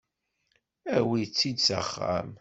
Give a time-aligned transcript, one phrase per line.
[0.97, 2.31] Awit-tt-id s axxam.